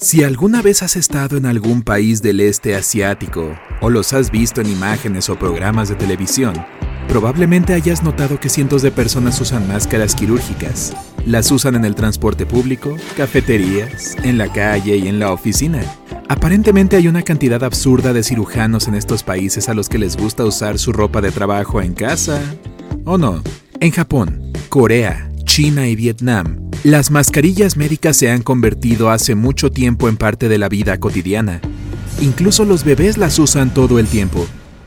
[0.00, 4.60] Si alguna vez has estado en algún país del este asiático o los has visto
[4.60, 6.54] en imágenes o programas de televisión,
[7.08, 10.94] probablemente hayas notado que cientos de personas usan máscaras quirúrgicas.
[11.26, 15.82] Las usan en el transporte público, cafeterías, en la calle y en la oficina.
[16.28, 20.44] Aparentemente hay una cantidad absurda de cirujanos en estos países a los que les gusta
[20.44, 22.40] usar su ropa de trabajo en casa.
[23.04, 23.42] ¿O no?
[23.80, 30.08] En Japón, Corea, China y Vietnam, las mascarillas médicas se han convertido hace mucho tiempo
[30.08, 31.60] en parte de la vida cotidiana.
[32.20, 34.46] Incluso los bebés las usan todo el tiempo.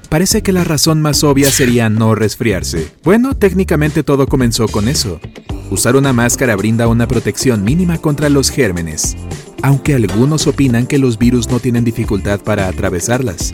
[0.10, 2.92] Parece que la razón más obvia sería no resfriarse.
[3.04, 5.20] Bueno, técnicamente todo comenzó con eso.
[5.70, 9.16] Usar una máscara brinda una protección mínima contra los gérmenes,
[9.62, 13.54] aunque algunos opinan que los virus no tienen dificultad para atravesarlas.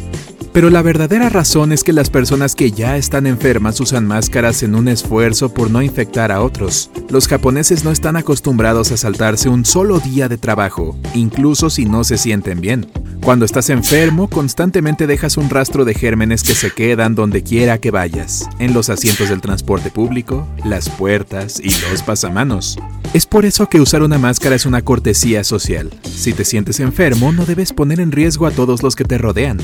[0.57, 4.73] Pero la verdadera razón es que las personas que ya están enfermas usan máscaras en
[4.73, 6.89] un esfuerzo por no infectar a otros.
[7.09, 12.03] Los japoneses no están acostumbrados a saltarse un solo día de trabajo, incluso si no
[12.03, 12.87] se sienten bien.
[13.21, 17.91] Cuando estás enfermo, constantemente dejas un rastro de gérmenes que se quedan donde quiera que
[17.91, 22.79] vayas, en los asientos del transporte público, las puertas y los pasamanos.
[23.13, 25.91] Es por eso que usar una máscara es una cortesía social.
[26.01, 29.59] Si te sientes enfermo, no debes poner en riesgo a todos los que te rodean.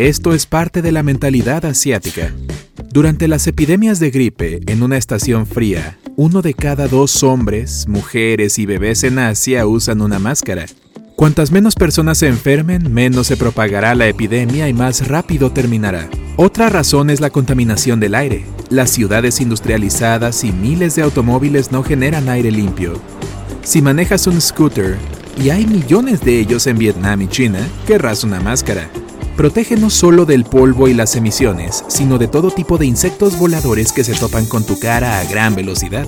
[0.00, 2.32] Esto es parte de la mentalidad asiática.
[2.90, 8.58] Durante las epidemias de gripe en una estación fría, uno de cada dos hombres, mujeres
[8.58, 10.64] y bebés en Asia usan una máscara.
[11.16, 16.08] Cuantas menos personas se enfermen, menos se propagará la epidemia y más rápido terminará.
[16.36, 18.46] Otra razón es la contaminación del aire.
[18.70, 22.94] Las ciudades industrializadas y miles de automóviles no generan aire limpio.
[23.62, 24.96] Si manejas un scooter,
[25.36, 28.88] y hay millones de ellos en Vietnam y China, querrás una máscara.
[29.40, 33.90] Protege no solo del polvo y las emisiones, sino de todo tipo de insectos voladores
[33.90, 36.06] que se topan con tu cara a gran velocidad.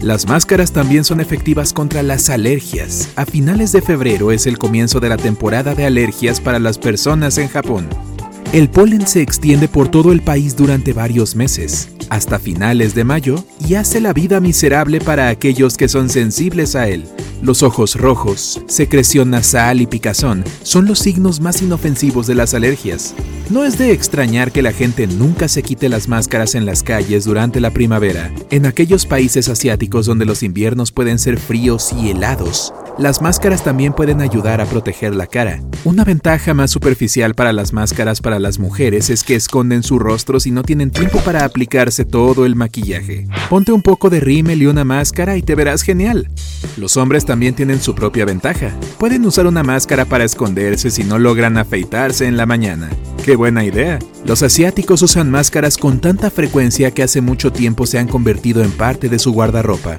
[0.00, 3.10] Las máscaras también son efectivas contra las alergias.
[3.14, 7.38] A finales de febrero es el comienzo de la temporada de alergias para las personas
[7.38, 7.88] en Japón.
[8.52, 13.42] El polen se extiende por todo el país durante varios meses, hasta finales de mayo,
[13.66, 17.04] y hace la vida miserable para aquellos que son sensibles a él.
[17.40, 23.14] Los ojos rojos, secreción nasal y picazón son los signos más inofensivos de las alergias.
[23.48, 27.24] No es de extrañar que la gente nunca se quite las máscaras en las calles
[27.24, 28.30] durante la primavera.
[28.50, 33.92] En aquellos países asiáticos donde los inviernos pueden ser fríos y helados, las máscaras también
[33.92, 35.60] pueden ayudar a proteger la cara.
[35.84, 40.40] Una ventaja más superficial para las máscaras para las mujeres es que esconden su rostro
[40.40, 43.26] si no tienen tiempo para aplicarse todo el maquillaje.
[43.48, 46.28] Ponte un poco de rímel y una máscara y te verás genial.
[46.76, 48.72] Los hombres también tienen su propia ventaja.
[48.98, 52.90] Pueden usar una máscara para esconderse si no logran afeitarse en la mañana.
[53.24, 53.98] ¡Qué buena idea!
[54.24, 58.70] Los asiáticos usan máscaras con tanta frecuencia que hace mucho tiempo se han convertido en
[58.70, 59.98] parte de su guardarropa.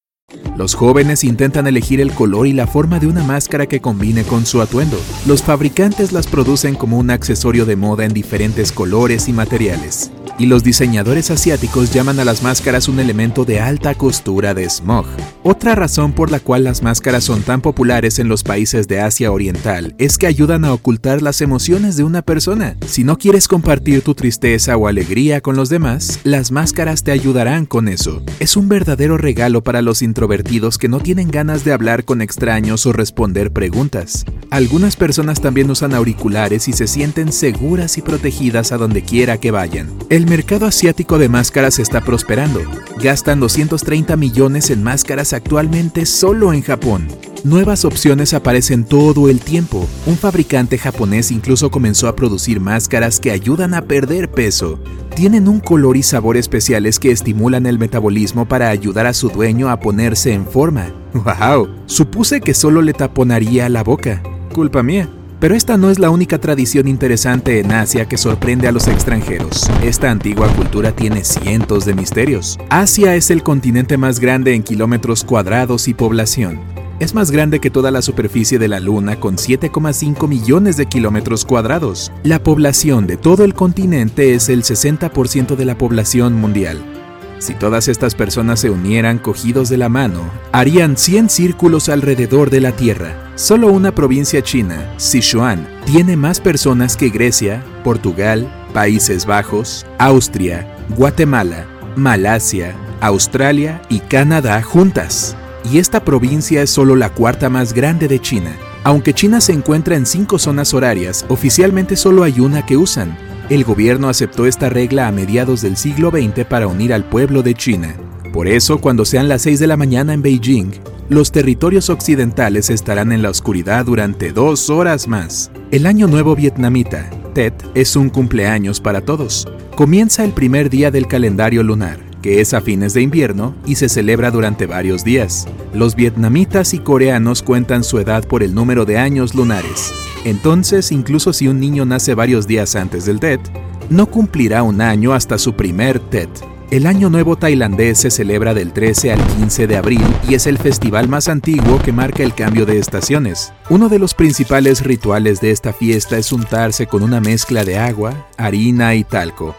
[0.57, 4.45] Los jóvenes intentan elegir el color y la forma de una máscara que combine con
[4.45, 4.97] su atuendo.
[5.25, 10.11] Los fabricantes las producen como un accesorio de moda en diferentes colores y materiales.
[10.41, 15.05] Y los diseñadores asiáticos llaman a las máscaras un elemento de alta costura de smog.
[15.43, 19.31] Otra razón por la cual las máscaras son tan populares en los países de Asia
[19.31, 22.75] Oriental es que ayudan a ocultar las emociones de una persona.
[22.87, 27.67] Si no quieres compartir tu tristeza o alegría con los demás, las máscaras te ayudarán
[27.67, 28.23] con eso.
[28.39, 32.87] Es un verdadero regalo para los introvertidos que no tienen ganas de hablar con extraños
[32.87, 34.25] o responder preguntas.
[34.49, 39.51] Algunas personas también usan auriculares y se sienten seguras y protegidas a donde quiera que
[39.51, 39.87] vayan.
[40.31, 42.61] Mercado asiático de máscaras está prosperando.
[43.03, 47.09] Gastan 230 millones en máscaras actualmente solo en Japón.
[47.43, 49.85] Nuevas opciones aparecen todo el tiempo.
[50.05, 54.79] Un fabricante japonés incluso comenzó a producir máscaras que ayudan a perder peso.
[55.17, 59.69] Tienen un color y sabor especiales que estimulan el metabolismo para ayudar a su dueño
[59.69, 60.93] a ponerse en forma.
[61.13, 61.67] ¡Wow!
[61.87, 64.23] Supuse que solo le taponaría la boca.
[64.53, 65.09] Culpa mía.
[65.41, 69.71] Pero esta no es la única tradición interesante en Asia que sorprende a los extranjeros.
[69.83, 72.59] Esta antigua cultura tiene cientos de misterios.
[72.69, 76.59] Asia es el continente más grande en kilómetros cuadrados y población.
[76.99, 81.43] Es más grande que toda la superficie de la Luna con 7,5 millones de kilómetros
[81.43, 82.11] cuadrados.
[82.21, 87.00] La población de todo el continente es el 60% de la población mundial.
[87.41, 92.61] Si todas estas personas se unieran cogidos de la mano, harían 100 círculos alrededor de
[92.61, 93.31] la Tierra.
[93.33, 101.65] Solo una provincia china, Sichuan, tiene más personas que Grecia, Portugal, Países Bajos, Austria, Guatemala,
[101.95, 105.35] Malasia, Australia y Canadá juntas.
[105.71, 108.55] Y esta provincia es solo la cuarta más grande de China.
[108.83, 113.17] Aunque China se encuentra en cinco zonas horarias, oficialmente solo hay una que usan,
[113.51, 117.53] el gobierno aceptó esta regla a mediados del siglo XX para unir al pueblo de
[117.53, 117.97] China.
[118.31, 120.71] Por eso, cuando sean las 6 de la mañana en Beijing,
[121.09, 125.51] los territorios occidentales estarán en la oscuridad durante dos horas más.
[125.69, 129.45] El Año Nuevo Vietnamita, Tet, es un cumpleaños para todos.
[129.75, 133.89] Comienza el primer día del calendario lunar, que es a fines de invierno y se
[133.89, 135.47] celebra durante varios días.
[135.73, 139.93] Los vietnamitas y coreanos cuentan su edad por el número de años lunares.
[140.23, 143.41] Entonces, incluso si un niño nace varios días antes del Tet,
[143.89, 146.29] no cumplirá un año hasta su primer Tet.
[146.71, 150.57] El Año Nuevo tailandés se celebra del 13 al 15 de abril y es el
[150.57, 153.51] festival más antiguo que marca el cambio de estaciones.
[153.69, 158.29] Uno de los principales rituales de esta fiesta es untarse con una mezcla de agua,
[158.37, 159.53] harina y talco.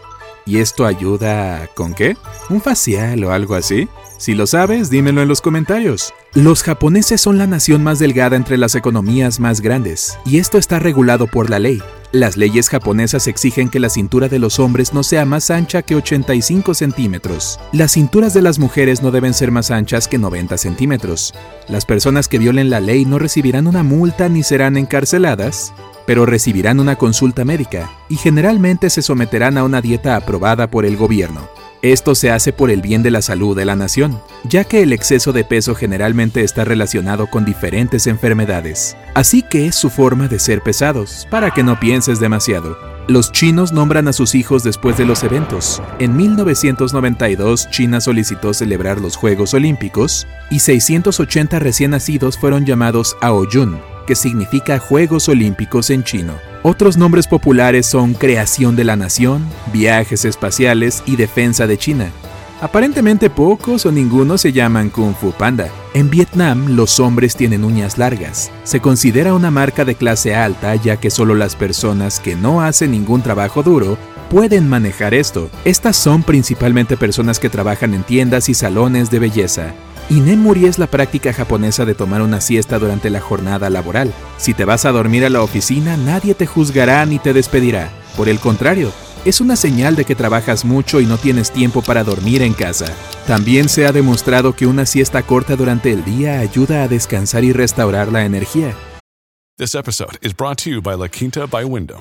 [0.44, 2.16] ¿Y esto ayuda con qué?
[2.50, 3.88] ¿Un facial o algo así?
[4.18, 6.12] Si lo sabes, dímelo en los comentarios.
[6.34, 10.78] Los japoneses son la nación más delgada entre las economías más grandes, y esto está
[10.78, 11.82] regulado por la ley.
[12.12, 15.96] Las leyes japonesas exigen que la cintura de los hombres no sea más ancha que
[15.96, 17.58] 85 centímetros.
[17.72, 21.32] Las cinturas de las mujeres no deben ser más anchas que 90 centímetros.
[21.68, 25.72] Las personas que violen la ley no recibirán una multa ni serán encarceladas,
[26.06, 30.98] pero recibirán una consulta médica y generalmente se someterán a una dieta aprobada por el
[30.98, 31.61] gobierno.
[31.82, 34.93] Esto se hace por el bien de la salud de la nación, ya que el
[34.93, 38.96] exceso de peso generalmente está relacionado con diferentes enfermedades.
[39.14, 42.79] Así que es su forma de ser pesados, para que no pienses demasiado.
[43.08, 45.82] Los chinos nombran a sus hijos después de los eventos.
[45.99, 53.81] En 1992, China solicitó celebrar los Juegos Olímpicos y 680 recién nacidos fueron llamados Aoyun,
[54.06, 56.51] que significa Juegos Olímpicos en chino.
[56.64, 62.12] Otros nombres populares son Creación de la Nación, Viajes Espaciales y Defensa de China.
[62.60, 65.68] Aparentemente pocos o ninguno se llaman Kung Fu Panda.
[65.92, 68.52] En Vietnam los hombres tienen uñas largas.
[68.62, 72.92] Se considera una marca de clase alta ya que solo las personas que no hacen
[72.92, 73.98] ningún trabajo duro
[74.30, 75.50] pueden manejar esto.
[75.64, 79.74] Estas son principalmente personas que trabajan en tiendas y salones de belleza.
[80.10, 84.12] Inemuri es la práctica japonesa de tomar una siesta durante la jornada laboral.
[84.37, 87.90] Si te vas a dormir a la oficina, nadie te juzgará ni te despedirá.
[88.16, 88.93] Por el contrario,
[89.25, 92.93] es una señal de que trabajas mucho y no tienes tiempo para dormir en casa.
[93.26, 97.52] También se ha demostrado que una siesta corta durante el día ayuda a descansar y
[97.52, 98.75] restaurar la energía.
[99.58, 102.00] This episode is brought to you by La Quinta by Wyndham.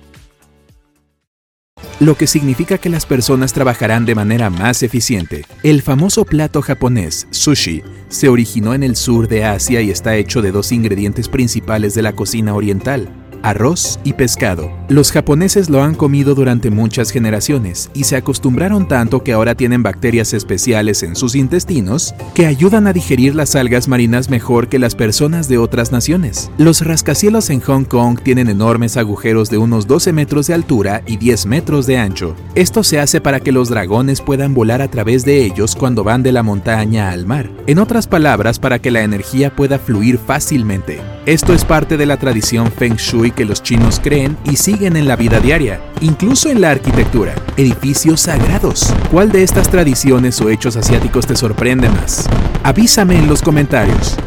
[2.01, 5.45] lo que significa que las personas trabajarán de manera más eficiente.
[5.61, 10.41] El famoso plato japonés, sushi, se originó en el sur de Asia y está hecho
[10.41, 13.07] de dos ingredientes principales de la cocina oriental,
[13.43, 14.71] arroz y pescado.
[14.89, 19.83] Los japoneses lo han comido durante muchas generaciones y se acostumbraron tanto que ahora tienen
[19.83, 24.95] bacterias especiales en sus intestinos que ayudan a digerir las algas marinas mejor que las
[24.95, 26.51] personas de otras naciones.
[26.57, 31.17] Los rascacielos en Hong Kong tienen enormes agujeros de unos 12 metros de altura y
[31.17, 32.35] 10 metros de ancho.
[32.55, 36.23] Esto se hace para que los dragones puedan volar a través de ellos cuando van
[36.23, 37.49] de la montaña al mar.
[37.67, 40.99] En otras palabras, para que la energía pueda fluir fácilmente.
[41.25, 45.07] Esto es parte de la tradición Feng Shui que los chinos creen y siguen en
[45.07, 47.33] la vida diaria, incluso en la arquitectura.
[47.57, 48.93] Edificios sagrados.
[49.11, 52.29] ¿Cuál de estas tradiciones o hechos asiáticos te sorprende más?
[52.63, 54.17] Avísame en los comentarios.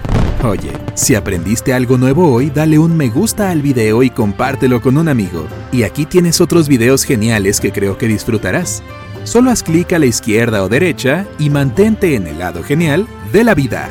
[0.44, 4.98] Oye, si aprendiste algo nuevo hoy, dale un me gusta al video y compártelo con
[4.98, 5.46] un amigo.
[5.72, 8.82] Y aquí tienes otros videos geniales que creo que disfrutarás.
[9.24, 13.42] Solo haz clic a la izquierda o derecha y mantente en el lado genial de
[13.42, 13.88] la vida.